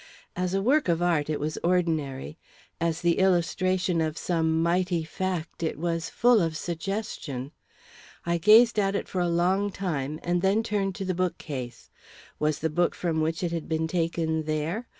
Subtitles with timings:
[0.35, 2.39] As a work of art, it was ordinary;
[2.79, 7.51] as the illustration of some mighty fact, it was full of suggestion.
[8.25, 11.91] I gazed at it for a long time, and then turned to the bookcase.
[12.39, 14.87] Was the book from which it had been taken there?